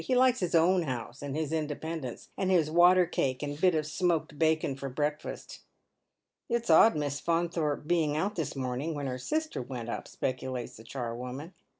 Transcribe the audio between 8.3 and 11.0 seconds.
this morning, when her sister went up," speculates the